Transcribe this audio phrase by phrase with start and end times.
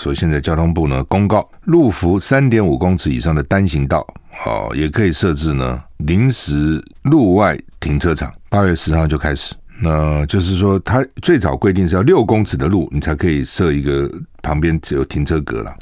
[0.00, 3.98] 所以现在交通部呢公告，路幅三点五公尺以上的单行道，
[4.46, 8.32] 哦，也可以设置呢临时路外停车场。
[8.48, 14.10] 八月十号就开始，那就是说，它最早规定是要六公尺的路，你才可以设一个
[14.40, 15.76] 旁边只有停车格了。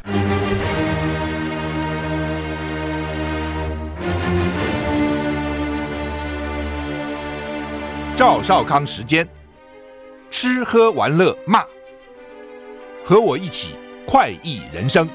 [8.16, 9.24] 赵少康时间，
[10.28, 11.62] 吃喝玩乐骂，
[13.04, 13.76] 和我一起
[14.10, 15.06] 快意人生。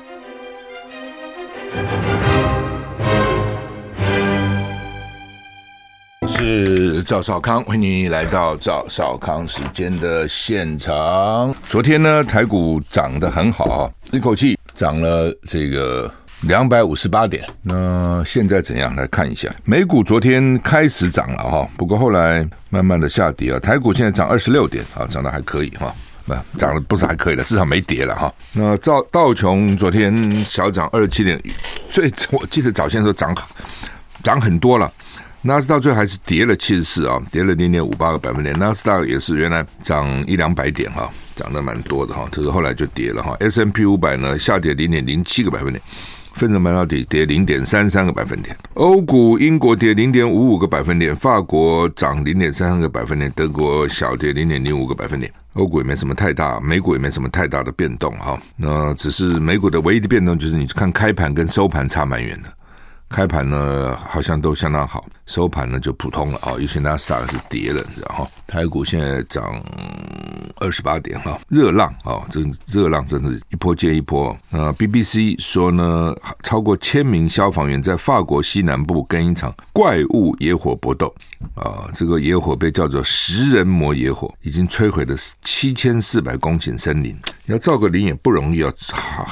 [6.27, 11.51] 是赵少康，欢迎来到赵少康时间的现场。
[11.65, 16.13] 昨天呢，台股涨得很好，一口气涨了这个。
[16.43, 19.49] 两百五十八点，那现在怎样来看一下？
[19.63, 23.59] 美股昨天开始涨了哈，不过后来慢慢的下跌啊。
[23.59, 25.95] 台股现在涨二十六点啊，涨得还可以哈，
[26.25, 28.33] 那涨得不是还可以的，至少没跌了哈。
[28.53, 31.41] 那道道琼昨天小涨二十七点，
[31.89, 33.35] 最我记得早先说涨
[34.23, 34.91] 涨很多了。
[35.41, 38.57] 纳斯达最后还是跌了七十四啊，跌了零点五八个百分点。
[38.57, 43.35] 纳斯达也是原来涨一两百点哈，涨得蛮多的哈，可是后来就跌了哈。
[43.41, 45.81] S&P 五百呢下跌零点零七个百分点。
[46.33, 55.31] 分成半导体跌零点三三个百分点，欧股英国跌零点五五个百分点，法国涨零点三三个百分点，德国小跌零点零五个百分点。
[55.53, 58.39] 欧股也没什么太大，美股也没什么太大的变动哈。
[58.57, 62.51] 那只是美股的唯一的变动就是你看开盘跟收盘差蛮远的。
[63.09, 66.53] 开盘呢好像都相当好，收盘呢就普通了啊。
[66.59, 68.27] 尤其纳斯达克是跌了，你知道哈。
[68.47, 69.43] 台股现在涨
[70.57, 74.35] 二十八点哈，热浪啊，这热浪真是一波接一波。
[74.49, 81.13] 那，BBC 说呢，超过千名消防员在法国西南部跟一场怪物野火搏斗
[81.55, 81.89] 啊。
[81.93, 87.15] 这个野火被叫做食人魔野火，已经摧毁了七千四百公顷森林。
[87.45, 88.73] 要造个林也不容易啊，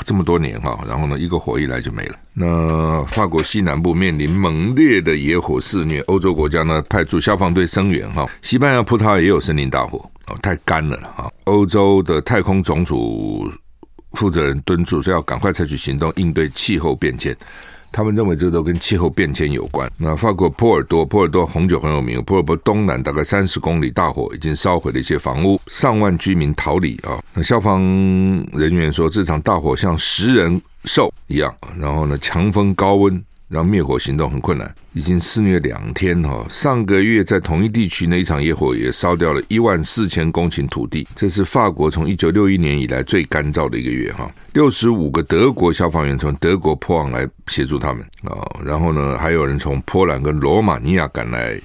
[0.06, 2.16] 这么多年哈，然后呢，一个火一来就没了。
[2.34, 8.28] 那法国西南部面临猛烈的野火肆虐，欧洲国家呢派出消防队声援哈。
[8.42, 11.32] 西班牙、葡萄也有森林大火哦，太干了哈。
[11.46, 13.50] 欧洲的太空总署
[14.12, 17.36] 负责人敦促说要赶快采取行动应对气候变迁。
[17.92, 19.92] 他们认为这都跟气候变迁有关。
[19.98, 22.24] 那法国波尔多，波尔多红酒很有名。
[22.24, 27.22] 波尔多东南大概三十公里，大火已经烧毁了一些房屋，上万居民逃离啊。
[27.34, 27.82] 那消防
[28.54, 33.22] 人员说，这场大火像食人兽一样，然后呢，强风高温。
[33.52, 36.46] 让灭火行动很困难，已经肆虐两天哈。
[36.50, 44.32] 上个月在同一地区那一场野火也烧掉了一万四千公顷土地，这是法国从一九六一年以来最干燥的一个月哈。
[44.54, 51.60] 六十五个德国消防员从德国破网来协助他们啊，然后呢，还有人从波兰跟罗马尼亚赶来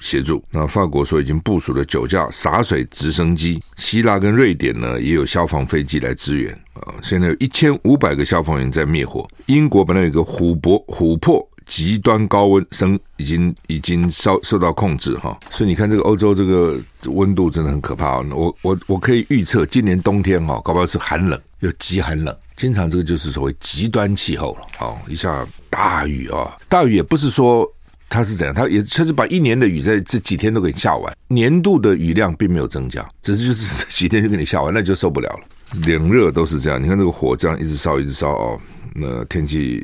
[0.00, 0.42] 协助。
[0.50, 6.52] 那法国说已经部署了九架洒水直升机，希腊跟瑞典呢也有消防飞机来支援。
[6.74, 9.28] 啊，现在有一千五百个消防员在灭火。
[9.46, 15.38] 英国本来有个琥珀琥珀极端高温升，已经已经受受到控制哈。
[15.50, 18.18] 所以你看这个欧洲这个温度真的很可怕。
[18.20, 22.34] 我我我可以预测今年冬天哈，搞不好是寒冷又极寒冷。
[22.56, 24.66] 经常这个就是所谓极端气候了。
[24.80, 27.70] 哦，一下大雨啊，大雨也不是说
[28.10, 35.40] 它是怎样，它也它是把一年的雨在这几天都给下完，年度的雨量并没有增加，只是就是这几天就给你下完，那就受不了了。
[35.86, 38.60] 冷热都是这样，你看这个火这样一直烧一直烧哦，
[38.96, 39.80] 那天气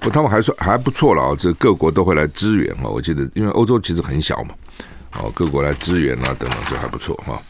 [0.00, 2.88] 不，他们还算还不错了啊，这各国都会来支援啊。
[2.88, 4.54] 我记得，因为欧洲其实很小嘛，
[5.20, 7.40] 哦，各国来支援啊等等就还不错哈。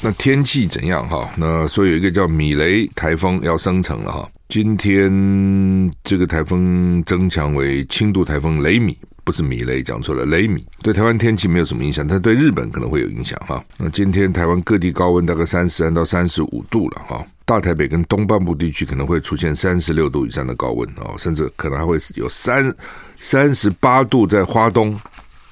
[0.00, 1.28] 那天气怎样哈？
[1.36, 8.96] 那说有一个叫米雷台风要生成了哈，今天这个台风增强为轻度台风雷米。
[9.28, 13.62] 不是米雷讲错了，雷米对台湾天气没有什么影响，但对日本可能会有影响哈。
[13.76, 22.74] 那今天台湾各地高温大概三十三到三十五度了哈，大台北跟东半部地区可能会出现三十六度以上的高温哦，甚至可能还会有三
[23.20, 24.98] 三十八度在花东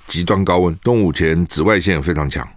[0.08, 0.74] 极端高温。
[0.78, 2.48] 中午前紫外线非常强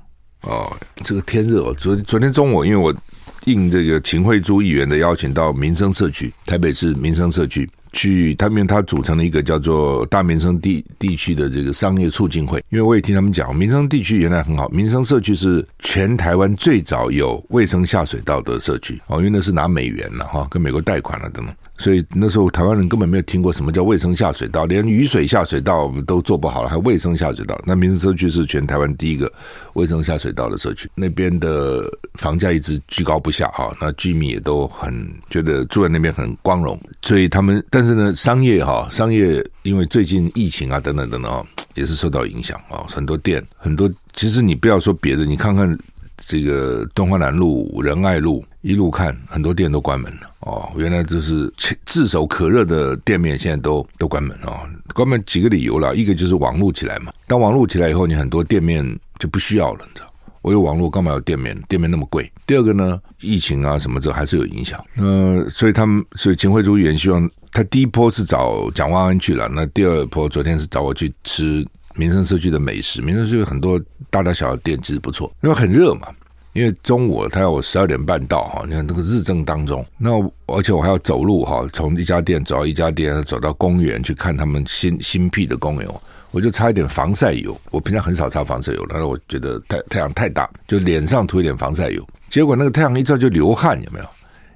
[0.43, 1.75] 哦，这个天热哦。
[1.77, 2.95] 昨昨天中午因为我
[3.43, 7.69] 应这个秦慧珠议员的邀请到民生社区，台北市民生社区。
[7.91, 12.63] 去他们，他组成了一个叫做大民生地地区的这个商业促进会。
[12.69, 21.55] 因为我也听他们讲，民生地区原来很好，民生社区是全台湾最早有卫生下水道的社区哦，因为那是拿美元了哈，跟美国贷款了等等。
[21.79, 27.57] 所以那时候台湾人根本没有听过什么叫卫生下水道，连雨水下水道我们都做不好了，还卫生下水道？
[27.65, 29.31] 那民生社区是全台湾第一个
[29.75, 34.93] 卫生下水道的社区，那边的房价一直居高不下哈，那居民也都很
[35.29, 41.41] 觉得住在那边很光荣，所以他们但是呢，商业哈，商业因为最近疫情啊等等等等啊，
[41.75, 45.77] 也是受到影响啊，很多店很多，其实你不要说别的，你看看。
[46.21, 51.51] 这个敦化南路、仁爱路一路看很多店都关门了哦，原来就是
[51.85, 54.59] 炙手可热的店面现在都都关门哦，
[54.93, 58.85] 关门几个理由了，一个就是网络起来嘛，当网络起来以后，你很多店面
[59.17, 60.07] 就不需要了，你知道。
[60.41, 61.53] 我有网络，干嘛有店面？
[61.67, 62.31] 店面那么贵。
[62.47, 64.81] 第二个呢，疫情啊什么这还是有影响。
[64.93, 71.65] 那所以他们，所以秦慧珠议员希望他第一波是找蒋万安去了，那第二波昨天是找我去吃
[71.95, 73.01] 民生社区的美食。
[73.01, 73.77] 民生社区很多
[74.09, 76.07] 大大小小店其实不错，因为很热嘛。
[76.53, 80.11] 因为中午他要我十二点半到哈，你看那个日正当中，那
[80.47, 85.87] 而且我还要走路哈，从一家店走到一家店，走到公园去看他们新新辟的公园。
[86.31, 92.07] 我就擦一点防晒油，我平常很少擦防晒油，但是我觉得太太阳太大，就脸上涂一点防晒油。
[92.29, 94.05] 结果那个太阳一照就流汗，有没有？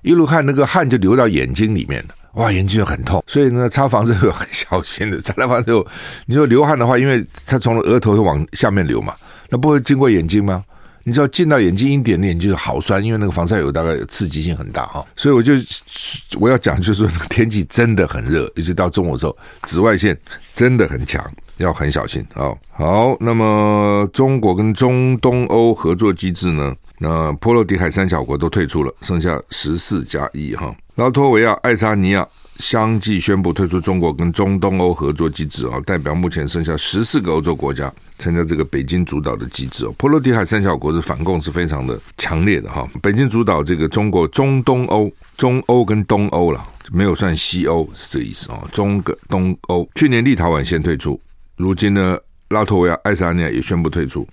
[0.03, 3.23] 一路汗，那个汗就流到眼睛里面了，哇，眼睛就很痛。
[3.25, 5.83] 所以呢，擦防晒油很小心的，擦了防晒油，
[6.27, 9.15] 你说流汗的话，因为它从额头会往下面流嘛，
[9.49, 10.63] 那不会经过眼睛吗？
[11.05, 15.53] 你知道进到眼睛一点点就是好酸，因为那个防晒油大概刺激性很大哈，所以我就
[16.39, 20.17] 我要讲就是说，天气真的很热，一直到中午的时候，紫外线
[20.55, 21.21] 真的很强，
[21.57, 22.55] 要很小心啊。
[22.71, 26.73] 好，那么中国跟中东欧合作机制呢？
[26.99, 30.73] 那波罗的海三小国都退出了，剩下十四加一哈。
[30.95, 32.25] 拉脱维亚、爱沙尼亚。
[32.59, 39.93] 相继宣布退出中国跟中东欧合作机制啊，代表目前剩下十四个欧洲国家参加这个北京主导的机制哦。
[39.97, 42.87] 波罗的海三小国是反共是非常的强烈的哈。
[43.01, 48.63] 北京主导这个中国中东欧、中欧跟东欧了，没有算西欧是这意思啊。
[48.71, 51.19] 中个东欧，去年立陶宛先退出，
[51.57, 52.17] 如今呢，
[52.49, 54.27] 拉脱维亚、爱沙尼亚也宣布退出，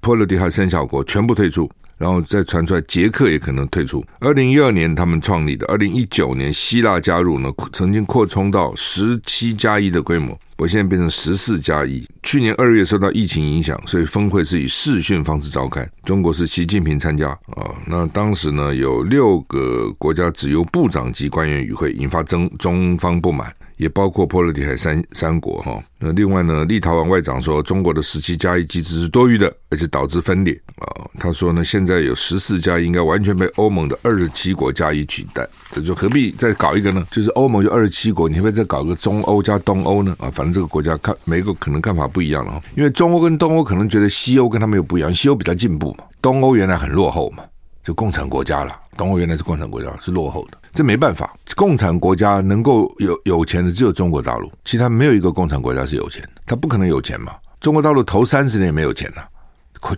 [0.00, 1.70] 波罗的海三小国全部退出。
[2.00, 4.02] 然后再传出来，捷克也可能退出。
[4.20, 12.06] 二零一二年他们创立的，二零一九年希腊加入呢，曾经扩充到十七加一的规模，我现在变成十四加一。
[12.22, 15.88] 去年二月受到疫情影响，所以峰会是以视讯方式召开。
[16.04, 23.50] 中国是习近平参加啊，那当时呢有六个国家只由部长级官员与会，引发中中方不满。
[23.78, 30.84] 也包括波罗的海三三国哈，那另外呢，立陶宛外长说，中国的十七加一机制是多余的，而且导致分裂啊。
[31.18, 37.06] 他说呢，现在有十四加，应该完全被欧盟的二十七国加一取代，这就何必再搞一个呢？
[37.10, 40.14] 就是欧盟就二十七国，你会不会再搞个中欧加东欧呢？
[40.18, 42.62] 啊，反正这个国家看每一个可能看法不一样了。
[42.76, 47.44] 因为中欧跟东欧可能觉得西欧跟他们又不一样，西欧比较进步嘛，东欧原来很落后嘛，
[47.84, 48.74] 就共产国家了。
[48.96, 50.58] 东欧原来是共产国家，是落后的。
[50.74, 57.32] 这没办法，共产国家能够有有钱的只有中国大陆，其他没有一个共产国家是有钱的，他不可能有钱嘛。
[57.60, 59.22] 中国大陆头三十年没有钱呐、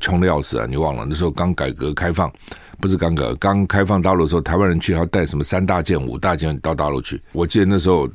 [0.01, 0.67] 穷的要死啊！
[0.69, 2.33] 你忘了那时候刚改革开放，
[2.81, 7.21] 不是刚改革，刚开放大陆的时候，台湾人去还要带什么三大件、五大件到大陆去。
[7.33, 8.09] 我记得那时候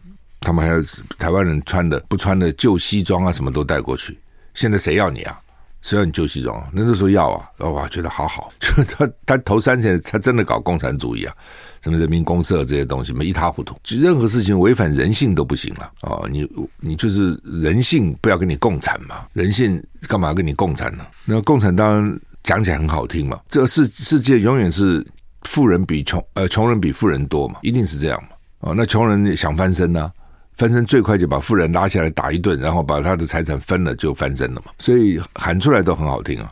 [0.47, 0.81] 他们还有
[1.19, 4.17] 台湾人穿的不穿的旧西装啊，什么都带过去。
[4.53, 5.37] 现在谁要你啊？
[5.81, 6.69] 谁要你旧西装啊？
[6.71, 11.35] 那那时候要啊，哇，觉得好好， 就他他头三十年他真的搞共产主义啊。
[11.83, 16.49] 什么人民公社这些东西嘛，一塌糊涂，就任何事情违反人性都不行了哦，你
[16.79, 21.05] 你就是人性，不要跟你共产嘛，人性干嘛跟你共产呢？
[21.25, 25.05] 那共产当然讲起来很好听嘛，这世世界永远是
[25.43, 28.29] 富人比穷呃穷人比富人多嘛，一定是这样嘛。
[28.61, 30.11] 哦，那穷人想翻身呢、
[30.57, 34.71] 翻身最快就把富人拉下来打一顿，然后把他的财产分了就翻身了嘛。
[34.79, 36.49] 所以喊出来都很好听啊。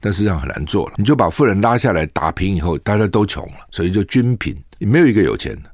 [0.00, 5.70] 但实际上很难做了，你就把富人拉下来打平以后，大家都穷了，所以就均贫，没有一个有钱的。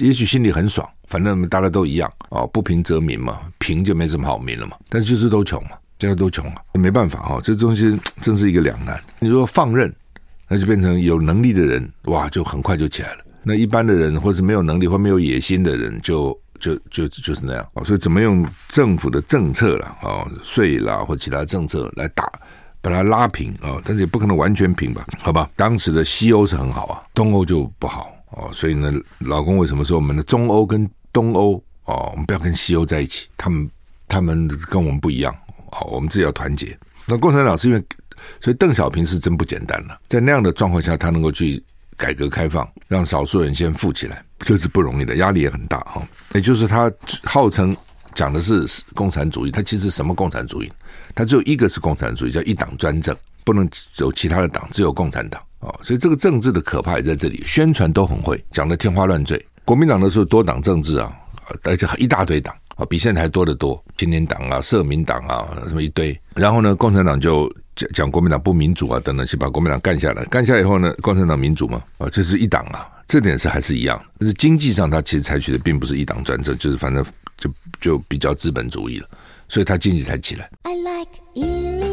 [0.00, 4.76] 也许心里很爽，反正大家都一样哦，不平则民嘛，平就没什么好民了嘛。
[4.88, 9.00] 但就是都穷嘛，大家都穷了，没办法哈，这东西真是一个两难。
[9.20, 9.92] 你说放任，
[10.48, 13.24] 那就变成有能力的人哇，就很快就起来了。
[13.44, 17.68] 那一般的人或是没有能力或没有野心的人就，就就就是那样。
[17.84, 22.30] 所以怎么用政府的政策了，哦，税啦或其他政策来打？
[22.82, 25.06] 把它拉平啊，但是也不可能完全平吧？
[25.18, 28.48] 好吧，当时的西欧是很好啊，东欧就不好哦。
[28.54, 33.28] 所以呢，老公为什么说我们的中欧跟东欧哦，我们不要跟西欧在一起？
[33.36, 33.70] 他们
[34.08, 35.30] 他们跟我们不一样
[35.72, 36.74] 哦，我们自己要团结。
[37.04, 37.84] 那共产党是因为，
[38.40, 41.62] 所以邓小平是真不简单了，在那样的状况下，他能够去
[42.00, 46.02] 改革开放，让少数人先富起来，这是不容易的，压力也很大哈。
[46.34, 46.90] 也就是他
[47.24, 47.76] 号称。
[48.12, 50.72] 讲的是共产主义，他其实什么共产主义？
[51.14, 55.70] 他只有一个是共产主义，叫一党专政，不能有其他的党，只有共产党啊！
[55.80, 59.40] 所以这个政治的可怕也在这里，宣传都很会，讲的天花乱坠。
[59.64, 61.16] 国民党的时候多党政治啊，
[61.62, 66.18] 而且一大堆党啊，比现在还多得多，青年党啊、社民党啊，什么一堆。
[66.34, 70.24] 然后呢，共产党就讲讲国民党不民主啊，等等，去把国民党干下来。
[70.24, 74.02] 干下来以后呢，共产党民主嘛，啊，这是一党啊，这点是还是一样。
[74.18, 77.04] 但是经济上，他其实采取的并不是一党专政，就是反正。
[77.40, 79.08] 就就比较资本主义了，
[79.48, 80.50] 所以他经济才起来。
[80.64, 81.89] I like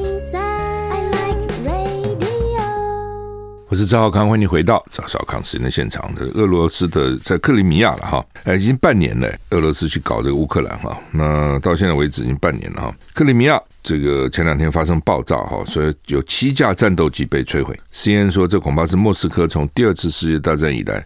[3.69, 6.13] 我是赵少康，欢迎回到赵少康时间的现场。
[6.15, 9.29] 的俄罗斯的在克里米亚了哈，哎，已经半年了。
[9.49, 12.95] 俄罗斯去搞这个乌克兰哈，那到现在为止已经半年了哈。
[13.13, 17.77] 克里米亚这个前两天发生爆炸哈，所以有七架战斗机被摧毁。
[17.91, 21.05] CNN 说，这恐怕是莫斯科从第二次世界大战以来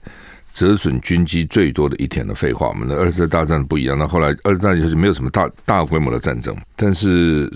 [0.53, 2.67] 折损军机最多的一天的废话。
[2.67, 7.51] 我们的二次大战不一样，那后来二次大战就是没有什么大大规模的战争，但是。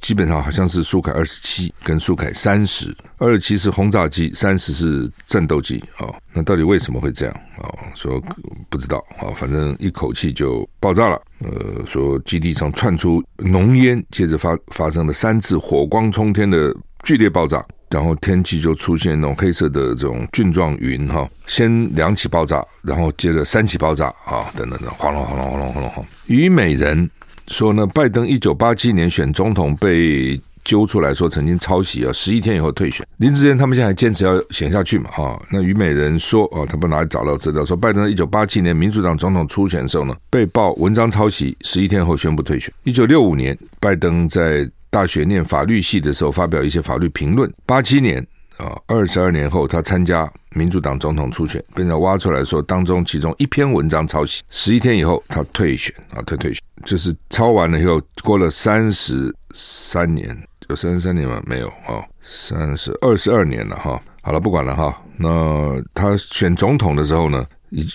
[0.00, 6.08] 基本上好像是苏凯二十七跟苏凯三十，二十七是轰炸机，三十是战斗机啊。
[6.32, 7.68] 那到底为什么会这样啊？
[7.94, 8.20] 说
[8.68, 11.20] 不知道啊，反正一口气就爆炸了。
[11.40, 21.28] 呃，说基地上窜出浓烟，接着发发生了三次火光冲天的剧烈爆炸，然后天气就出现那种黑色的这种菌状云哈。
[21.46, 26.06] 先两起爆炸，然后接着三起爆炸啊，等等等，轰隆轰隆轰隆轰隆轰。
[26.26, 27.08] 虞美人。
[27.50, 33.04] 说呢，拜登一九八七年选总统被揪出来说曾经抄袭啊，十一天以后退选。
[33.16, 35.10] 林志坚他们现在还坚持要选下去嘛？
[35.10, 42.72] 哈，那虞美人说哦，他不哪里找到资料说，拜登一九八七年民主党总统初选的时候呢，被曝文章抄袭，十一天后宣布退选。
[42.84, 47.52] 一九六五年，拜登在大学念法律系的时候发表一些法律评论。
[47.66, 48.24] 八七年。
[48.60, 54.42] 啊，二十二年后，他参加民主党总统初选，被人挖出来说，当中其中一篇文章抄袭。
[54.50, 60.36] 十一天以后，他退选啊，退退选，就是抄完了以后，过了三十三年，
[60.68, 61.42] 有三十三年吗？
[61.46, 64.00] 没有啊，三十二十二年了哈。
[64.22, 64.94] 好了，不管了哈。
[65.16, 67.44] 那他选总统的时候呢，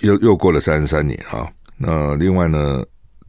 [0.02, 1.48] 又又过了三十三年哈。
[1.78, 2.84] 那另外呢，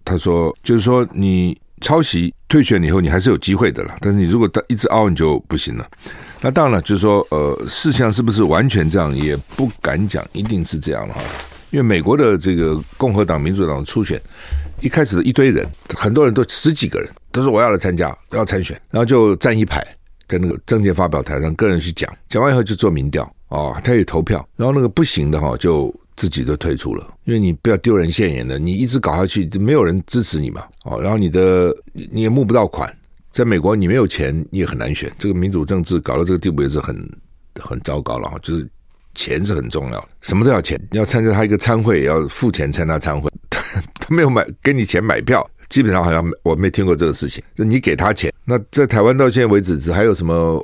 [0.04, 3.96] 他说，就是说你抄袭退选以后，你还是有机会的了。
[4.00, 5.86] 但是你如果一直凹，你就不行了。
[6.40, 11.20] 那当然了，就是说，呃，事项是不是完全这样，也不敢讲，一定是这样了哈。
[11.70, 14.20] 因为美国的这个共和党、民主党的初选，
[14.80, 15.66] 一开始的一堆人，
[15.96, 19.84] 很多人都十几个人都说我要来参加，要参选，然后就站一排
[20.28, 32.94] 在那个政见发表台上，个人去讲，讲完以后就做民调哦，他也投票，然后那个不行的哈，就自己就退出了，因为你不要丢人现眼的，你一直搞下去，就没有人支持你嘛，哦，然后你的你也募不到款。
[33.36, 35.12] 在美国，你没有钱，你也很难选。
[35.18, 36.96] 这个民主政治搞到这个地步也是很
[37.60, 38.38] 很糟糕了哈。
[38.42, 38.66] 就是
[39.14, 40.80] 钱是很重要，什么都要钱。
[40.92, 43.30] 要参加他一个参会，要付钱参加参会。
[44.06, 47.42] 他没有买给你钱买票，基本上好像我没听过这个事情。
[47.56, 50.62] 你给他钱，那在台湾到现在为止，还有什么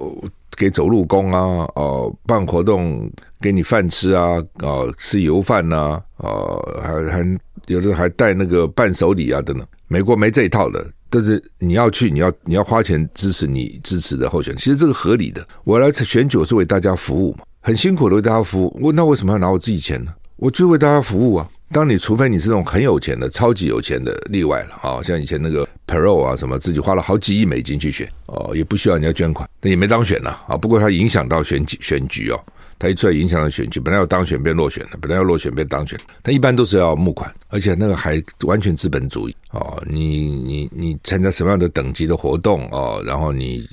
[0.57, 1.67] 给走路工啊？
[1.75, 4.37] 哦，办活动给你饭吃啊？
[4.61, 6.01] 哦，吃油饭呐？
[6.19, 9.67] 哦，还还有的还带那个伴手礼啊等等。
[9.89, 10.87] 美国没这一套的。
[11.11, 15.47] 但是你要去，你要你要花钱支持你支持的候选人，其实这个合理的。
[15.65, 18.79] 我来选举是为大家服务嘛，很辛苦的为大家服务。
[18.81, 20.15] 我那为什么要拿我自己钱呢？
[20.37, 21.47] 我就为大家服务啊。
[21.73, 30.57] 当你除非你是那种很有钱的、超级有钱的例外了啊，像以前那个 pro 啊什么，自己花了好几亿美金去选哦，也不需要人家捐款，那也没当选了啊。
[30.57, 32.41] 不过他影响到选举选举哦。
[32.79, 39.81] 他一出来影响到选举，本来要当选变落选了，本来要落选变当选，他一般都是要募款，而且那个还完全资本主义哦。
[39.87, 43.65] 你你你参加什么样的等级的活动哦，然后你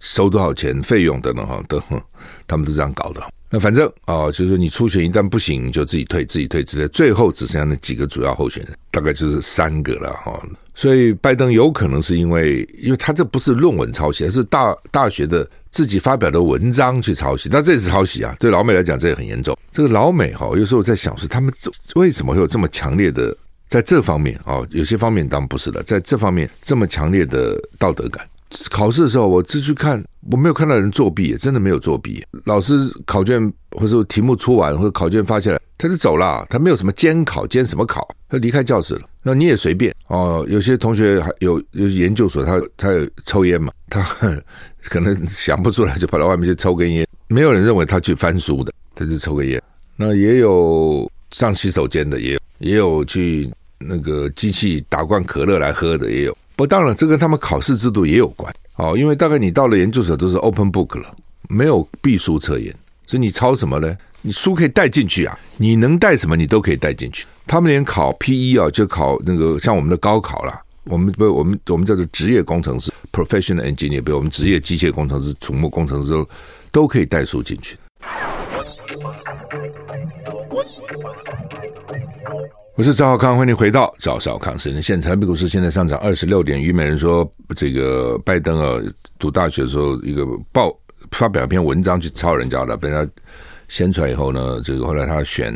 [0.00, 1.82] 收多少钱费用等等哈，都
[2.46, 3.22] 他们都这样搞的。
[3.48, 10.38] 那反正哦，就是说你初选一旦不行，你就自己退，自己退，直接最后只剩下那几个主要候选人，大概就是三个了哈。
[10.78, 15.48] 所以拜登有可能是因为，因为他这不是论文抄袭，而是大大学的。
[15.70, 18.34] 自己发表的文章去抄袭，那这也是抄袭啊！
[18.40, 19.56] 对老美来讲，这也很严重。
[19.70, 21.52] 这个老美哈，有时候在想说，他们
[21.94, 23.36] 为什么会有这么强烈的
[23.68, 24.64] 在这方面啊？
[24.70, 28.26] 有些方面当然不是了，在这方面这么强烈的道德感。
[28.70, 32.24] 考试的时候，我只去看，我没有看到人作弊，真的没有作弊。
[32.44, 32.74] 老师
[33.04, 38.08] 考卷或者题目出完或者考卷发下来，他就走了，他没有什么监考，监什么考？
[38.28, 39.02] 他离开教室了。
[39.22, 40.46] 那你也随便哦。
[40.48, 44.02] 有些同学还有有研究所，他他有抽烟嘛，他
[44.82, 47.06] 可能想不出来，就跑到外面去抽根烟。
[47.26, 49.62] 没有人认为他去翻书的，他就抽个烟。
[49.96, 56.36] 那也有上洗手间的，也有也有去那个机器打罐可乐来喝的，也有。
[56.58, 58.98] 不，当然，这跟他们考试制度也有关哦。
[58.98, 61.14] 因为大概你到了研究所都是 open book 了，
[61.48, 62.74] 没有闭书测验，
[63.06, 63.96] 所以你抄什么呢？
[64.22, 67.24] 你书可以带进去啊，你能带什么，你都可以带进去。
[67.46, 76.28] 他们连考 P 一啊，就考那个像我们的高考啦，我们不，我们我们叫做职业工程师 （professional engineer），比如我们职业机械工程师、土木工程师都
[76.72, 77.78] 都可以带书进去。
[82.78, 85.18] 我是赵少康，欢迎回到赵少康时间现场。
[85.18, 86.62] 美股市现在上涨二十六点。
[86.62, 88.80] 虞美人说，这个拜登啊，
[89.18, 90.72] 读大学的时候一个报
[91.10, 93.04] 发表一篇文章去抄人家的，被他
[93.66, 95.52] 掀出来以后呢，这个后来他选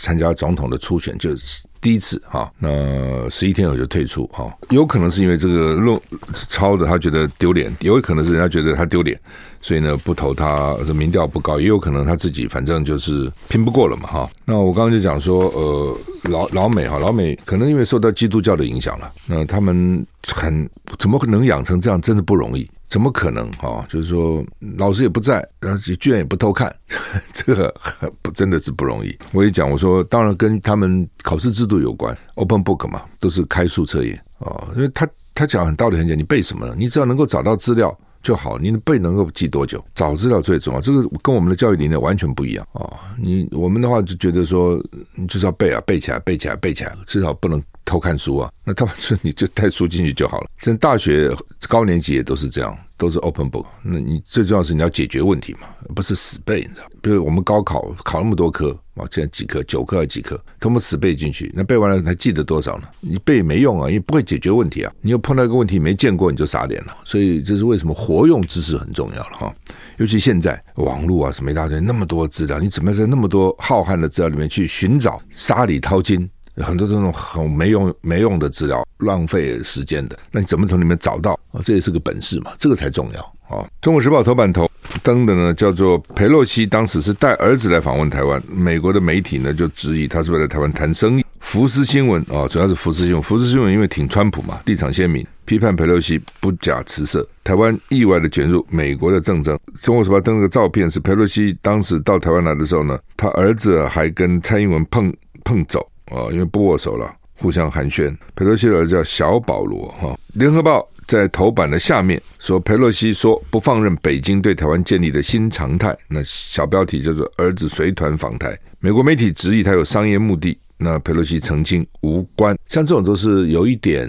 [0.00, 2.50] 参加总统的初选，就是第一次哈。
[2.58, 6.00] 那十一天后就退出哈，有可能是因为这个论
[6.48, 9.20] 抄的他觉得丢脸，也有可能是人家觉得他丢脸，
[9.60, 14.30] 所以呢不投他，民调不高，也有可能他自己反正就是拼不过了嘛哈。
[14.46, 15.96] 那我刚刚就讲说，呃，
[16.30, 22.68] 老老美哈，老美可能因为受到基督教的影响了，那他们很怎么可能养成这样，真的不容易。
[22.90, 23.86] 怎么可能啊？
[23.88, 24.44] 就是说，
[24.76, 26.74] 老师也不在，然后居然也不偷看，
[27.32, 27.72] 这个
[28.20, 29.16] 不真的是不容易。
[29.32, 34.68] 我也讲，我说当然跟他们考试制度有关，open book 嘛，都是开数测验啊。
[34.74, 36.74] 因为他他讲很道理很简单，你背什么呢？
[36.76, 38.58] 你只要能够找到资料就好。
[38.58, 39.82] 你背能够记多久？
[39.94, 40.80] 找资料最重要。
[40.80, 42.90] 这个跟我们的教育理念完全不一样啊。
[43.16, 44.82] 你我们的话就觉得说，
[45.14, 47.62] 你就是要背啊，背起来，背起来，背起来，至少不能。
[47.90, 50.46] 偷看书啊，那他们说你就带书进去就好了。
[50.62, 51.34] 现在大学
[51.68, 53.66] 高年级也都是这样，都是 open book。
[53.82, 56.86] 那你最重要是你要解决问题嘛，不是死背，你知道？
[57.02, 62.84] 比如我们高考考那么多科啊，现在几科九科还是几科，他们死背进去，那背完了还记得多少呢？
[63.00, 64.92] 你背也没用啊，因为不会解决问题啊。
[65.00, 66.96] 你又碰到一个问题没见过，你就傻脸了。
[67.04, 69.52] 所以这是为什么活用知识很重要了哈。
[69.96, 76.30] 尤其现在网络啊什么一大堆那么多资料，你怎么在那么多浩瀚的资料里面去寻找沙里淘金？
[76.62, 81.60] 很多这种很没用、没用的资料，浪费时间的，那你怎么从里面找到啊？
[81.64, 83.20] 这也是个本事嘛，这个才重要
[83.56, 83.66] 啊！
[83.80, 84.70] 中国时报头版头
[85.02, 91.24] 登的呢，叫做裴洛西当时是带儿子来访问台湾，美国的媒体呢就质疑他是不是来台湾谈生意。
[91.40, 99.58] 福斯新闻啊，主要是福斯新闻，福斯新闻因为挺川普嘛，立场鲜明，批判裴洛西不假辞色，台湾意外的卷入美国的政争。
[99.80, 105.12] 中国时报登了个照片，是裴洛西当时到台湾来的时候呢，他儿子还跟蔡英文碰
[105.42, 105.84] 碰走。
[106.10, 108.14] 啊，因为不握手了，互相寒暄。
[108.34, 110.18] 裴洛西的儿子叫小保罗哈。
[110.34, 115.96] 联合报在头版的下面说，佩洛西说不放任北京对台湾建立的新常态。
[116.08, 118.58] 那小标题叫做“儿子随团访台”。
[118.80, 122.56] 美国媒体质疑他有商业目的，那佩洛西澄清无关。
[122.68, 124.08] 像这种都是有一点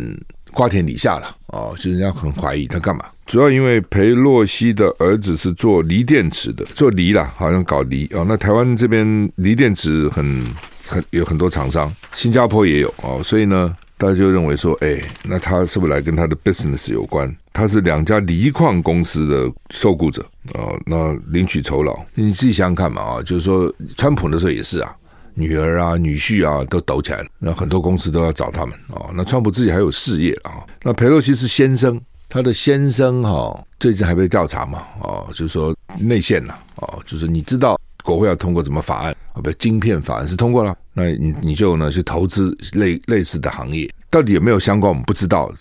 [0.52, 3.06] 瓜田李下了哦，就人家很怀疑他干嘛。
[3.26, 8.26] 主要因为裴洛西的儿子是做锂电池的，做锂啦，好像搞锂哦。
[8.28, 10.46] 那台湾这边锂电池很。
[10.92, 17.34] 很有很多厂商，新加坡也有哦，所以呢，大家就认为说，哎，那他是不是来跟他的 business 有关？
[17.54, 20.22] 他是两家锂矿公司的受雇者
[20.54, 24.94] 啊、那领取酬劳，你自己想想看嘛啊，就是说，川普的时候也是啊，
[25.34, 29.10] 女儿啊、女婿啊都抖起来了，那很多公司都要找他们啊、哦。
[29.14, 37.80] 那川普自己还有事业啊、那裴洛西是先生，他的先生哈、哦，最近还被调查嘛啊、哦，就是说内线呐啊、哦，就是你知道。
[38.04, 39.38] 国会要通过什么法案啊？
[39.44, 44.90] 不，晶片法案是通过了，那你你就呢去投资类类似的行业，到底有没有相关？
[44.90, 45.52] 我们不知道，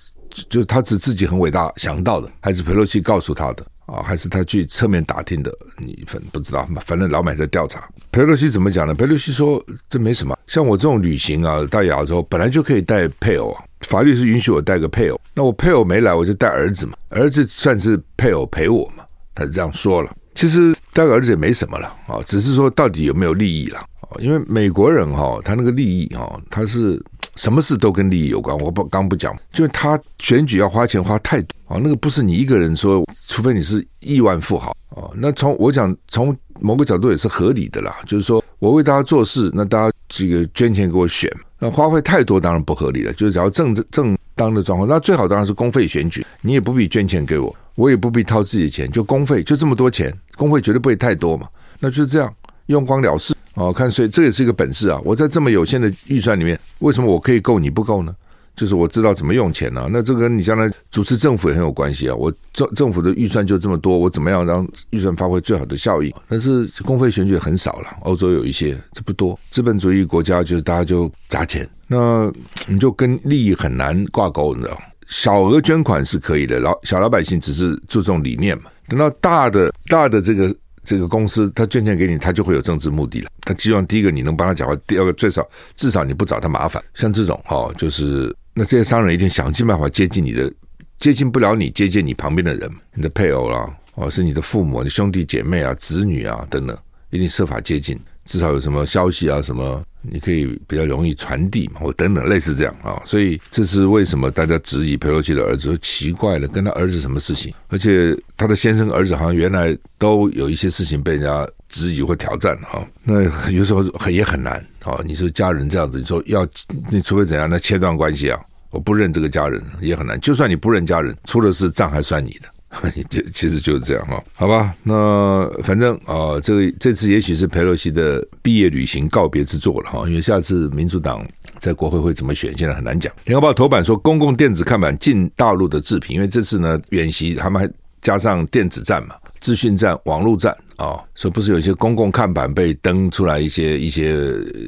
[0.48, 4.02] 就是他是自己很伟大想到的，还是裴洛西告诉他的啊？
[4.02, 5.52] 还是他去侧面打听的？
[5.78, 7.88] 你反不知道，反正老美在调查。
[8.10, 8.94] 裴洛西怎么讲呢？
[8.94, 20.10] 裴洛西说这没什么，像我这种旅行啊，到亚洲本来就可以带配偶啊，法律是允许我带个配偶，那我配偶没来，我就带儿子嘛，儿子算是配偶陪我嘛，他是这样说了。
[20.40, 24.16] 其实带个儿子也没什么了啊，只是说到底有没有利益了啊？
[24.20, 26.98] 因为美国人哈，他那个利益哈，他是
[27.36, 28.56] 什么事都跟利益有关。
[28.56, 35.12] 我不刚不讲，就是他选举要花钱花太多啊，那个不是你一个人说，除非你是亿万富豪啊。
[35.14, 43.12] 那从我讲，从某个角度也是合理的啦，就是说我为大家做事，那大家这个捐钱给我选，那花费太多当然不合理了。
[43.12, 47.54] 就是只要正正当的状况，那最好当然是公费选举，你也不必捐钱给我。
[47.74, 51.46] 我也不必掏自己的钱，就公费就这么多钱，公费绝对不会太多嘛，
[51.78, 52.34] 那就这样
[52.66, 53.70] 用光了事哦。
[53.70, 54.98] 看，所以这也是一个本事啊。
[55.04, 58.14] 我在这么有限的预算里面，为什么我可以够你不够呢？
[58.60, 62.14] 就是我知道怎么用钱呢、那这个跟你将来主持政府也很有关系啊。
[62.14, 66.14] 我政政府的预算就这么多，我怎么样让预算发挥最好的效益？
[66.28, 69.38] 但是公费选举很少了，欧洲有一些，这不多。
[69.48, 72.30] 资本主义国家就是大家就砸钱，那
[72.66, 74.78] 你就跟利益很难挂钩，你知道。
[75.06, 78.64] 小额捐款是可以的，老小老百姓只是注重理念嘛。
[78.88, 83.30] 等到大的大的这个这个公司，他捐钱给你，他就会有政治目的了。
[83.40, 86.84] 他希望第一个你能帮他讲话，第二个最少至少你不找他麻烦。
[86.92, 90.52] 像这种哦，就是那这些商人一定想尽办法接近你的，
[90.98, 96.76] 接近不了你，接近你旁边的人，你的配偶啦，哦，是你的父母、你兄弟姐妹啊、子女啊等等，
[97.10, 97.98] 一定设法接近。
[98.24, 107.52] 至少有什么消息啊，什么你可以比较容易传递嘛，或等等类似这样啊，所以这是为什么大家质疑裴洛西的儿子说奇怪了，跟他儿子什么事情？
[107.68, 115.00] 而且他的先生儿子好像原来都有一些事情被人家质疑或挑战哈，那有时候也很难啊。
[115.04, 116.46] 你说家人这样子，你说要
[116.90, 120.20] 你除非怎样，那切断关系啊，我不认这个家人也很难。
[120.20, 122.48] 就算你不认家人，出了事账还算你的。
[123.10, 124.74] 这其实就是这样哈，好吧？
[124.84, 131.26] 那反正啊、这个这次也许是佩洛西的毕业旅行告别之作了哈，因为下次民主党
[131.58, 133.12] 在国会会怎么选，现在很难讲。
[133.24, 137.68] 联合报头版说，公共电子看板进大陆的制品，因为这次呢远袭他们还
[138.00, 144.14] 加上电子战嘛，资讯战、网络战啊，说不是有一些公共看板被登出来一些一些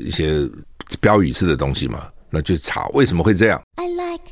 [0.04, 0.48] 一些
[1.00, 3.62] 标语式的东西嘛，那就查为什么会这样。
[3.76, 4.31] I like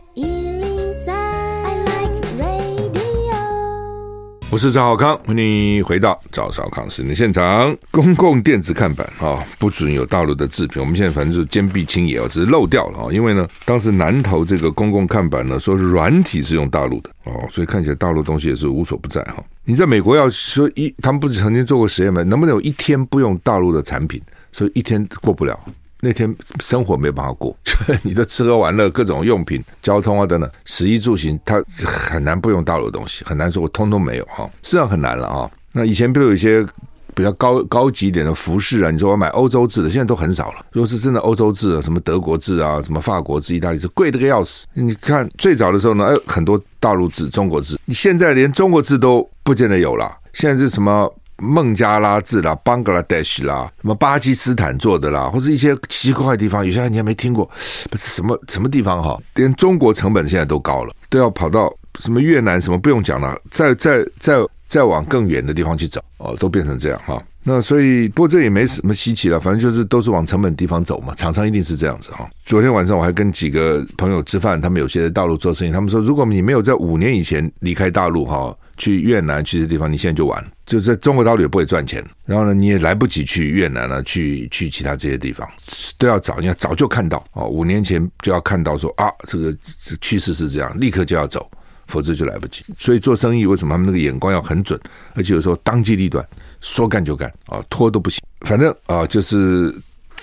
[4.53, 7.73] 我是赵少康，欢迎回到赵少康时间现场。
[7.93, 10.83] 公共电子看板啊，不准有大陆的制品。
[10.83, 13.13] 我们现在反正就坚壁清野哦，只是漏掉了啊。
[13.13, 19.37] 因为呢，当时南投这个公共看板呢，说是软体是用大陆的哦，所以看起来大陆东西也是无所不在哈。
[19.63, 22.21] 你在美国要说一，他们不是曾经做过实验吗？
[22.25, 24.21] 能不能有一天不用大陆的产品？
[24.51, 25.59] 所以一天过不了。
[26.01, 27.57] 那天生活没办法过，
[28.03, 35.51] 你的吃喝玩乐、各种用品、交通啊等等，食衣住行，它很难不用大陆的东西，很难说我通通没有哈，实际上很难了啊。
[35.73, 36.67] 那以前比如有一些
[37.15, 40.65] 比较高高级一点的服饰啊，你说我买欧洲制的，现在都很少了。
[40.73, 44.67] 如果是真的欧洲制的，什么德国制啊，什么法国制、意大利制，贵的个要死。
[44.75, 50.11] 你看最早的时候呢，哎，很多大陆制、中国制，你现在连中国制都不见得有了。
[50.33, 51.13] 现在是什么？
[51.40, 57.50] 孟加拉制啦，邦格拉德什啦，什么巴基斯坦做的啦，或者一些奇怪的地方，有些你还没听过，
[57.90, 67.22] 不是什么什么地方哈，连中国成本现在都高了，都要跑到什么越南什么不用讲了，再再再再往更远的地方去找哦，都变成这样哈。
[67.42, 72.29] 那所以，不过这也没什么稀奇了，反正就是都是往成本地方走嘛，厂商一定是这样子哈。
[72.44, 78.55] 昨天晚上我还跟几个朋友吃饭，他们有些在大陆做生意，他们说，如果你没有在五年以前离开大陆哈。
[78.81, 82.03] 去越南去的地方，你现在就完，就在中国大陆也不会赚钱。
[82.25, 85.47] 然后呢，你也来不及去越南了，去去其他这些地方
[85.99, 89.55] 都要早，你要早就看到哦，五年前就要看到说啊，这个
[90.01, 91.47] 趋势是这样，立刻就要走，
[91.88, 92.64] 否则就来不及。
[92.79, 94.81] 所以做生意为什么他们那个眼光要很准，
[95.14, 96.27] 而且有时候当机立断，
[96.62, 98.23] 说干就干啊，拖都不行。
[98.47, 99.75] 反正啊，就是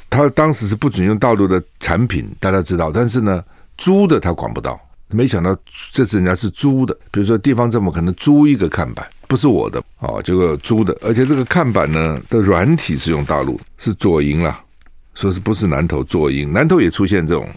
[0.09, 3.43] 他当时是不准用大陆的产品，大家知道，但是呢，
[3.77, 4.79] 租的他管不到。
[5.09, 5.55] 没想到
[5.91, 14.59] 这次人家是租的，比如说地方政府可能租一个看板，不是我的啊，这个租的，而且这个看板呢的软体是用大陆，是左营啦，
[15.13, 16.51] 说是不是南投左营？
[16.51, 17.47] 南投也出现这种，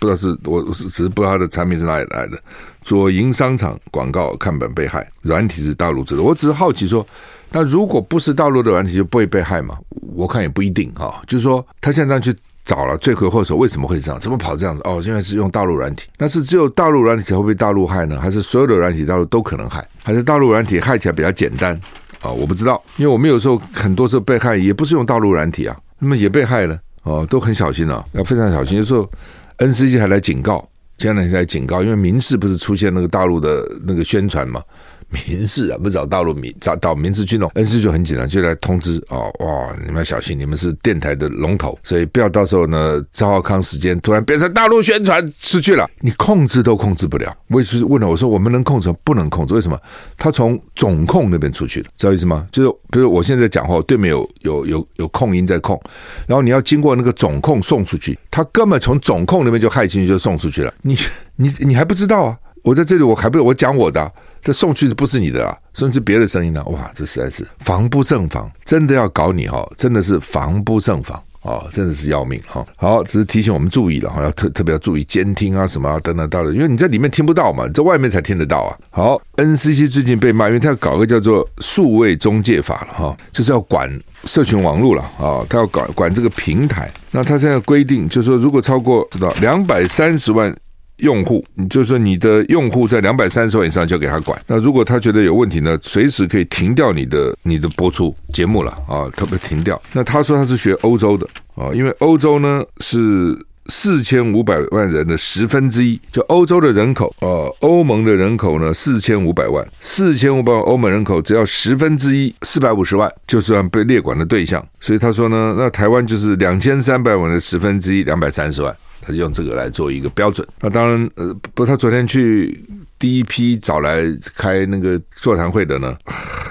[0.00, 2.42] 不知道是我只是不知道它的产品是哪里来的。
[2.82, 6.22] 左营商场广告看板被害，软体是大陆制的。
[6.22, 7.06] 我只是好奇说，
[7.52, 9.78] 那如果不是大陆的软体就不会被害吗？
[10.14, 12.34] 我看也不一定哈，就是说他现在去。
[12.68, 14.20] 找了罪魁祸首，为什么会这样？
[14.20, 14.82] 怎么跑这样子？
[14.84, 18.20] 哦，因为是用大陆软体，那是只有大陆软体才会被大陆害呢？
[18.20, 19.82] 还是所有的软体大陆都可能害？
[20.04, 21.74] 还是大陆软体害起来比较简单
[22.20, 22.32] 啊、哦？
[22.34, 28.76] 我不知道，因为我们有时候很多时候被害也不是用大陆软体啊，那么也被害了哦，都很小心啊，要非常小心。
[28.76, 29.10] 有时候
[29.56, 34.60] NCC 还来警告，前两天来警告，因为民事不是出现那个大陆的那个宣传嘛。
[35.10, 47.34] 民事啊，不找大陆民找到民事去弄，恩师就很紧张，就来通知哦，哇，你们要小心，你们是电台的龙头，所以不要到时候呢，赵浩康时间突然变成大陆宣传出去了，你控制都控制不了。
[47.48, 48.94] 我也是问了，我说我们能控制？
[49.02, 49.78] 不能控制，为什么？
[50.16, 52.46] 他从总控那边出去了，知道意思吗？
[52.52, 55.80] 就是比如我现在讲话，对面有有有有控音在控，
[56.26, 60.96] 然后你要经过那个总控送出去，他根本从总控那边就害进去就送出去了，你
[61.36, 62.38] 你你还不知道啊？
[62.64, 64.12] 我在这里，我还不我讲我的、
[64.48, 66.64] 这送去的不是你的啊，送去别的声音呢？
[66.68, 72.64] 哇，这实在是防不胜防，真的要搞你哈，真的是防不胜防啊，真的是要命哈。
[72.74, 78.74] 好，只是提醒我们注意了哈，要特特别要注意监听啊什么啊等等到的，因为你在里面听不到嘛，在外面才听得到啊。
[78.88, 86.90] 好，NCC 最近被骂，因为他要搞个叫做数位中介法了哈，就是要管社群网络了啊，他要管管这个平台。
[87.10, 90.56] 那他现在规定就是说，如果超过知道两百三十万。
[90.98, 94.40] 用户，你就是说你的用户在两百三十万以上就给他管。
[94.46, 99.80] 那如果他觉得有问题呢，随时可以停掉你的你的播出节目了啊，特别停掉。
[99.92, 114.66] 那他说他是学欧洲的啊，因为欧洲呢是四千五百万人的十分之一，就欧洲的人口啊，欧盟的人口呢四千五百万，四千五百万欧盟人口只要十分之一，四百五十万就算被列管的对象。
[114.80, 118.74] 所以他说呢，那台湾就是两千三百万的十分之一，两百三十万。
[119.00, 120.46] 他就用这个来做一个标准。
[120.60, 122.62] 那当然，呃，不，他昨天去
[122.98, 124.02] 第一批找来
[124.34, 125.96] 开那个座谈会的呢，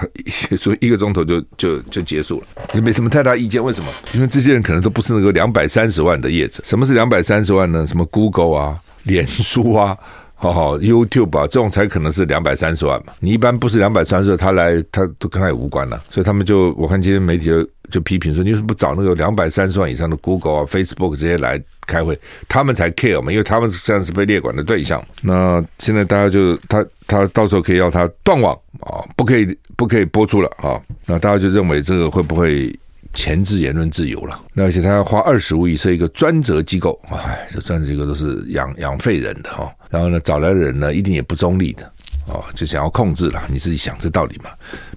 [0.56, 3.62] 所以一个钟头就就就结束了，也没什么太大意见。
[3.62, 3.90] 为什么？
[4.14, 6.62] 因为这些人可能都不是那个两百三十万的业者。
[6.64, 7.86] 什么是两百三十万呢？
[7.86, 9.96] 什么 Google 啊、脸书啊、
[10.40, 13.12] 好好 YouTube 啊，这种才可能是两百三十万嘛。
[13.18, 16.00] 你一般不是两百三十万，他来他都跟他也无关了。
[16.10, 22.16] 所以他们就我看今天媒体就就批评说，你为什么不找那个两百三十万以上的 Google 啊、Facebook 这些来开会？
[22.48, 25.04] 他们才 care 嘛，因为他们实际上是被列管的对象。
[25.22, 30.80] 那现在大家就他他到时候可以要他断网啊，不可以不可以播出了啊。
[31.06, 32.72] 那大家就认为这个会不会？
[33.18, 39.68] 钳制言论自由了，那而且他要花二十五亿设一个专责机构，哎，这专责机构都是养养废人的哈。
[39.90, 41.82] 然后呢，找来的人呢，一定也不中立的
[42.28, 43.42] 哦，就想要控制了。
[43.48, 44.50] 你自己想这道理嘛？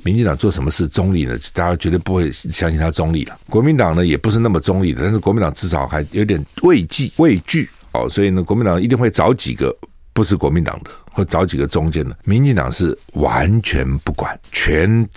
[0.03, 1.35] 民进党做什么事中立呢？
[1.51, 3.35] 大家绝对不会相信他中立了。
[3.49, 9.75] 国民党呢，也不是那么中立的，但是国民党至少还有点畏惧畏惧哦，所以呢，国民党一定会找几个
[10.13, 10.91] 不是国民党的。
[11.11, 15.07] 或找几个中间的，民进党是完全不管，全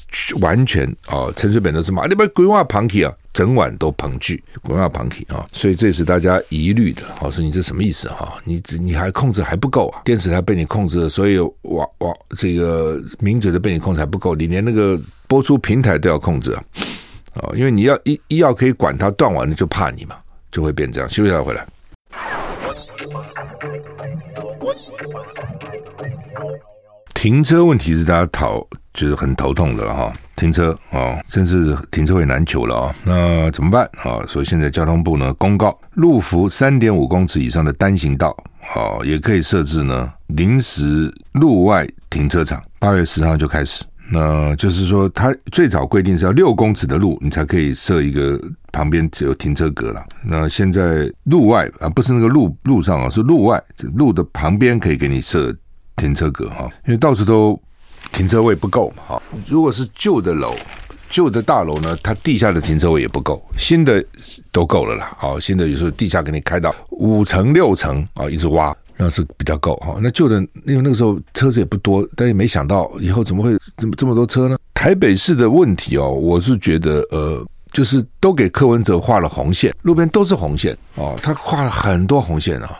[0.40, 7.02] 完全哦，陈水扁都是骂你们规划旁体啊，整晚都捧剧，规划旁体啊，所以这是大家疑虑的。
[7.16, 8.35] 好，说你这什么意思哈？
[8.44, 10.02] 你你还控制还不够啊？
[10.04, 16.64] 电视台被你控制了，所以网网这个名嘴都被你控制还不够，你连那个播出平台都要控制啊！
[17.35, 20.16] 哦，因为你要一一要可以管它断完了，就怕你嘛，
[20.50, 21.09] 就会变这样。
[21.11, 21.66] 休息一下回来。
[27.25, 28.61] 停车问题是大家讨
[28.93, 34.21] 就是很头痛的哈，停车啊、哦，甚至停车位难求了啊、哦，那怎么办啊？
[34.29, 38.29] 所以现在交通部呢公告，路幅三点五公尺以上的单行道，
[38.77, 42.63] 哦，也可以设置呢临时路外停车场。
[42.79, 48.39] 八月十号就开始，那就是说，它最早规定是要六公尺的路，你才可以设一个
[48.71, 50.05] 旁边只有停车格了。
[50.23, 53.59] 那现在路外啊，不是那个路路上啊，是路外，
[53.95, 55.57] 路的旁边可以给你设。
[55.96, 57.59] 停车格哈，因为到处都
[58.12, 59.22] 停车位不够嘛哈。
[59.46, 60.54] 如果是旧的楼、
[61.11, 64.04] 旧的大楼呢，它地下的停车位也不够，新的
[64.52, 65.14] 都够了啦。
[65.18, 69.96] 好，新的有时候地下给你开到五层六层啊，一直挖那是比较够哈。
[70.00, 74.57] 那旧的因为那个时候车子也不多，但也没想到以后怎么会这么这么多车呢？
[74.72, 82.78] 台北市的问题哦，我是觉得呃，就是都给柯文哲画了红线，路边都是红线哦，他画了很多红线啊。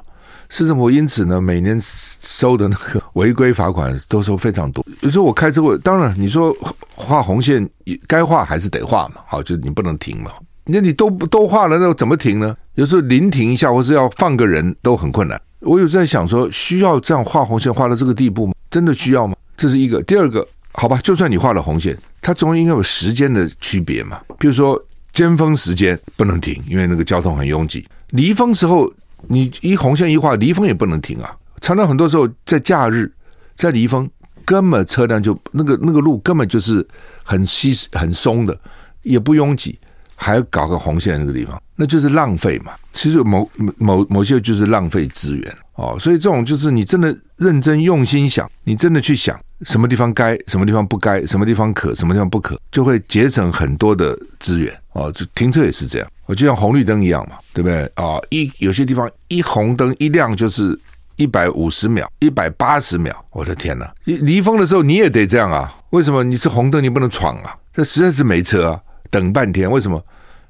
[0.57, 4.87] 市政府因此呢，每年收的那个违规罚款都收非常多。
[5.01, 6.57] 有时候我开车会，当然你说
[6.95, 7.69] 画红线，
[8.07, 10.31] 该画还是得画嘛，好，就是你不能停嘛。
[10.67, 12.55] 那你都都画了，那怎么停呢？
[12.77, 15.43] 有时候临停一下，或是要放个人都很困难。
[15.59, 18.55] 我有在想说，需要这样画红线画到这个地步吗？
[18.71, 19.35] 真的需要吗？
[19.57, 20.01] 这是一个。
[20.05, 24.21] 第二个，好吧，就算你画了红线，它总应该有时间的区别嘛。
[24.39, 24.81] 比如说
[25.13, 27.85] 尖峰时间不能停，因为那个交通很拥挤。
[28.11, 28.89] 离峰时候。
[29.29, 31.37] 你一红线一画，离峰也不能停啊！
[31.61, 33.11] 常常很多时候在假日，
[33.55, 34.09] 在离峰
[34.45, 36.87] 根本车辆就那个那个路根本就是
[37.23, 38.59] 很稀很松的，
[39.03, 39.79] 也不拥挤，
[40.15, 42.73] 还搞个红线那个地方，那就是浪费嘛。
[42.93, 55.11] 其实某某某些就是浪费资源哦，所以这种就是你真的认真用心想，你真的去想什么地方该，什么地方不该，什么地方可，什么地方不可，就会节省很多的资源哦。
[55.11, 56.09] 就停车也是这样。
[56.27, 58.19] 我就像红绿灯一样嘛，对不对啊？
[58.31, 60.79] 一有些地方一红灯一亮就是
[61.17, 63.93] 一百五十秒、一百八十秒，我的天哪！
[64.05, 65.73] 离峰的时候你也得这样啊？
[65.91, 67.55] 为什么你是红灯你不能闯啊？
[67.73, 69.71] 这实在是没车啊，等半天。
[69.71, 70.03] 为什么？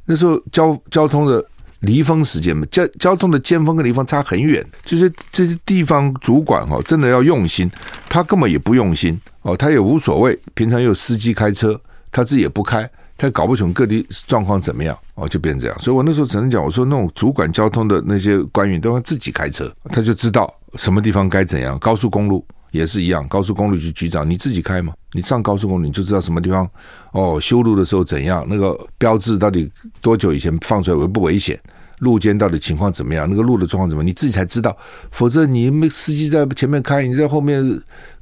[0.07, 1.45] 那时候交交通的
[1.81, 7.71] 离峰时间嘛，交交通的尖峰跟离峰差很远，就是这些地方主管哦，真的要用心，
[8.09, 11.79] 他根本也不用心哦，他也无所谓，平常有司机开车，
[12.13, 12.89] 他自己也不开。
[13.25, 15.79] 他搞不清各地状况怎么样哦，就变这样。
[15.79, 21.79] 所以我那时候只能讲，我说那种主管交通的那些官员都要自己开车，他就知道什么地方该怎样。
[21.79, 26.69] 高速公路也是一样，高速公路局局长你自己开嘛，你上高速公路你就知道什么地方
[27.13, 29.71] 哦，修路的时候怎样，那个标志到底
[30.03, 31.59] 多久以前放出来危不危险，
[31.99, 34.77] 路肩到底情况怎么样，那个路的状况怎么，你自己才知道。
[35.11, 37.63] 否则你没司机在前面开，你在后面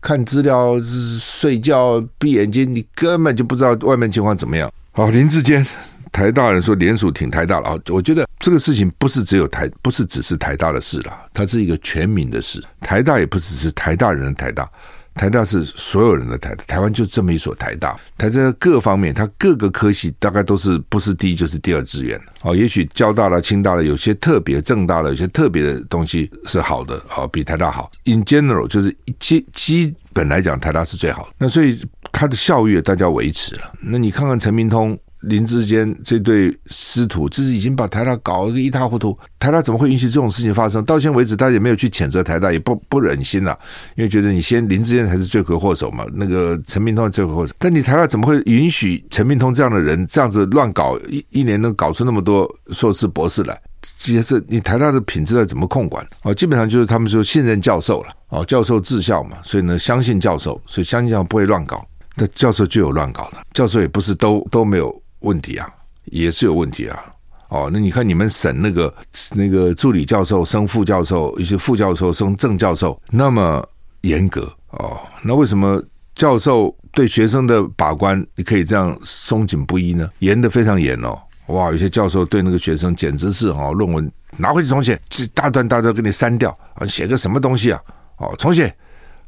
[0.00, 0.80] 看资料
[1.20, 4.70] 睡觉闭眼睛，你根本就不知道外面情况怎么样。
[4.92, 5.66] 好，林志坚，
[6.12, 7.78] 台大人说联署挺台大了啊！
[7.88, 12.62] 我觉得这个事情不是只有台，不是只是台大的事了，它是一个全民的事。
[12.80, 14.70] 台大也不只是台大人的台大，
[15.14, 16.54] 台大是所有人的台。
[16.66, 22.20] 台湾就这么一所台大，台在各方面，它各个科系大概都是不是第一就是第二志愿。
[22.42, 27.90] 哦，也许交大了、清大了，有些特别政大了，有些特别的东西是好的，哦，比台大好。
[28.04, 31.30] In general，就是基基本来讲，台大是最好的。
[31.38, 31.80] 那所以。
[32.14, 39.16] 它的校誉大家维持了，那你看看陈明通、林志坚这对师徒，就是已经把台大搞得一塌糊涂。
[39.38, 40.84] 台大怎么会允许这种事情发生？
[40.84, 43.58] 到现在为止，大家也没有去谴责台大，也不不忍心了，
[43.96, 47.54] 因为觉得你先林志坚才是罪魁祸首嘛，那个陈明通罪魁祸首。
[47.58, 50.98] 但你台大怎么会允许陈明通这样的人这样子乱搞？
[51.08, 53.60] 一一年能搞出那么多硕士博士来？
[53.80, 56.06] 这些是你台大的品质要怎么控管？
[56.22, 61.84] 哦，基本上就是他们说信任教授了，哦，教授治校嘛，所以呢相信教授，所以相信教授不会乱搞。
[62.14, 65.68] 那教授就有乱搞的，教授也不是都都没有问题啊，
[66.04, 67.02] 也是有问题啊。
[67.48, 68.94] 哦，那你看你们省那个
[69.32, 73.62] 那个助理教授升副教授，一些副教授升正教授那么
[74.00, 75.82] 严格哦，那为什么
[76.14, 80.08] 教授对学生的把关你可以这样松紧不一呢？
[80.20, 81.18] 严得非常严哦。
[81.48, 87.80] 哇，有些教授对那个学生简直是、哦，论文拿回去重写，这大段大段给你删掉啊，写个什么东西啊？
[88.16, 88.74] 哦，重写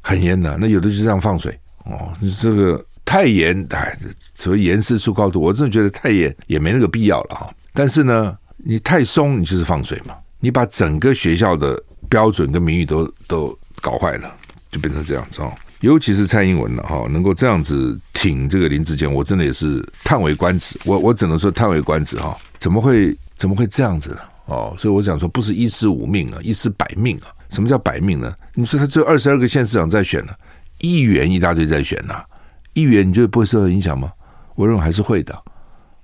[0.01, 7.55] 很严的，那有的就这样放水哦，你这个太严，哎，所谓严师出高徒，我真的觉得太严也没那个必要了哈。
[7.73, 14.35] 但是呢，你太松，你就是放水嘛，你把整个学校的标准跟名誉都都搞坏了，
[14.71, 15.53] 就变成这样子哦。
[15.81, 20.79] 尤其是蔡英文了哈，能够这样子挺这个林志坚，我真的也是叹为观止。
[20.87, 24.19] 我我只能说叹为观止哈，怎么会怎么会这样子呢？
[24.47, 27.29] 哦，所以我想说，不是一尸五命啊，一尸百命啊。
[27.51, 28.35] 什么叫百命呢？
[28.55, 30.33] 你说他只有二十二个县市长在选呢，
[30.81, 32.23] 议员一大堆在选呐，
[32.75, 34.13] 议员你觉得不会受到影响吗？
[34.55, 35.37] 我认为还是会的。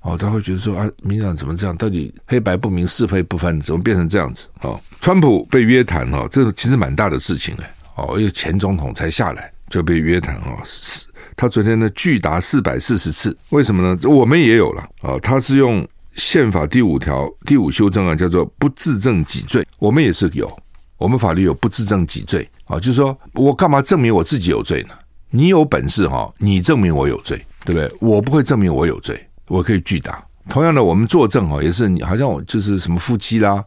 [0.01, 1.77] 哦，他会觉得说啊，民党怎么这样？
[1.77, 4.47] 到底黑白不明，是非不分，怎么变成这样子？
[4.63, 7.71] 哦，川普被约谈哦，这其实蛮大的事情哎。
[7.97, 9.53] 哦，因为前总统才下来。
[9.71, 11.07] 就被约谈啊，是
[11.37, 13.97] 他昨天呢，拒达四百四十次，为什么呢？
[14.03, 20.51] 我们也有了啊，他是用宪法第五条第五修正案，叫做不自证己罪，我们也是有，
[20.99, 24.95] 我们法律有不自证己罪啊，就是说我干嘛证明我自己有罪呢？
[25.31, 27.91] 你有本事哈，你证明我有罪，对不对？
[28.01, 30.23] 我不会证明我有罪，我可以拒答。
[30.49, 33.65] 同样的，我们作证哦，也是你好像我就是什么夫妻啦，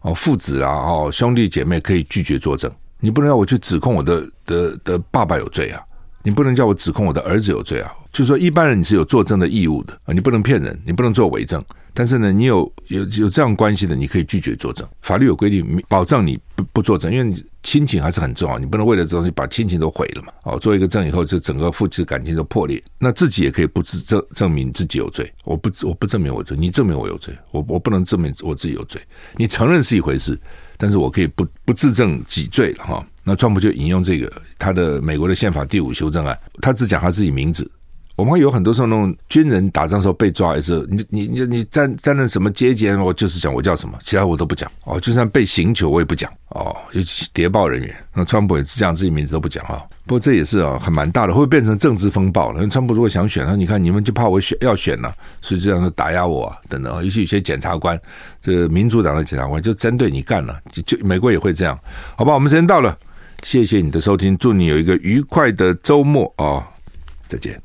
[0.00, 2.70] 哦父子啊，哦兄弟姐妹可以拒绝作证。
[3.00, 5.80] 你不能要我去指控我的的的爸爸有罪啊！
[6.22, 7.92] 你不能叫我指控我的儿子有罪啊！
[8.10, 10.14] 就是说，一般人你是有作证的义务的啊！
[10.14, 11.62] 你不能骗人，你不能做伪证。
[11.92, 14.88] 但是呢，你有有有这样关系的，你可以拒绝作证。
[15.02, 20.32] 法律有规定，保障你不不作证，因为亲情还是很重要，你不能为了这东西把亲情都毁了嘛！
[20.44, 22.82] 哦，做一个证以后，就整个夫妻感情都破裂。
[22.98, 29.00] 那自己也可以不自证证明自己有罪，我不我不证明我罪，你证明我有罪，我我不能证明我自己有罪。
[29.36, 30.38] 你承认是一回事。
[30.76, 33.06] 但是我可以不不自证己罪了哈。
[33.22, 37.70] 那川普就引用这个他的美国的宪法第五修正案，他只讲他自己名字。
[38.16, 42.88] 我们会有很多时候那种军人打仗时候被抓也是，你你你你担担任什么阶级？
[42.90, 45.00] 我就是讲我叫什么，其他我都不讲哦。
[45.00, 46.76] 就算被刑求我也不讲哦。
[46.92, 49.82] 尤其谍报人员，那川普也是讲自己名字都不讲啊。
[50.06, 52.64] 不过这也是啊，很蛮大的，会变成政治风暴了。
[52.68, 57.02] 川普如果想选，那你看你们就怕我选要选了，所以这样说打压我啊等等。
[57.02, 58.00] 尤其有些检察官，
[58.40, 61.76] 这个民主党的检察官就针对你干了，就就美国也会这样。
[62.16, 62.96] 好吧，我们时间到了，
[63.42, 66.62] 谢谢你的收听，祝你有一个愉快的周末啊，
[67.26, 67.60] 再见。